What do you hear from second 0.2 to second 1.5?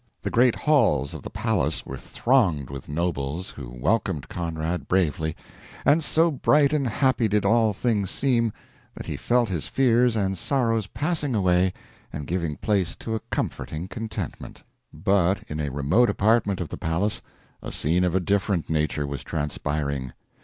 The great halls of the